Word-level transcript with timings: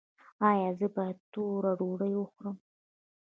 ایا 0.49 0.69
زه 0.79 0.87
باید 0.95 1.17
توره 1.31 1.71
ډوډۍ 1.79 2.13
وخورم؟ 2.17 2.57